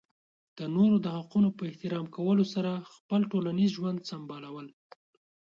د 0.57 0.59
نورو 0.75 0.95
د 1.05 1.07
حقونو 1.17 1.49
په 1.57 1.63
احترام 1.69 2.05
کولو 2.15 2.45
سره 2.53 2.71
خپل 2.95 3.21
ټولنیز 3.31 3.69
ژوند 3.77 3.99
سمبالول. 4.09 4.67